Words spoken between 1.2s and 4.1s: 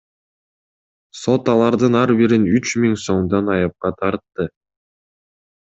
Сот алардын ар бирин үч миң сомдон айыпка